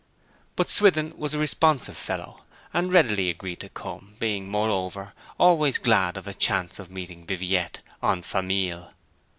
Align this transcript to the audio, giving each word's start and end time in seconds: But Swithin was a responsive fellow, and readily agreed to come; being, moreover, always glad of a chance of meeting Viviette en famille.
But 0.55 0.67
Swithin 0.67 1.15
was 1.15 1.35
a 1.35 1.37
responsive 1.37 1.95
fellow, 1.95 2.41
and 2.73 2.91
readily 2.91 3.29
agreed 3.29 3.59
to 3.59 3.69
come; 3.69 4.15
being, 4.17 4.49
moreover, 4.49 5.13
always 5.37 5.77
glad 5.77 6.17
of 6.17 6.25
a 6.27 6.33
chance 6.33 6.79
of 6.79 6.89
meeting 6.89 7.23
Viviette 7.23 7.81
en 8.01 8.23
famille. 8.23 8.93